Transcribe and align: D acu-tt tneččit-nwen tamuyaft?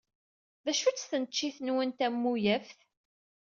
D 0.63 0.67
acu-tt 0.71 1.07
tneččit-nwen 1.11 1.89
tamuyaft? 1.97 2.79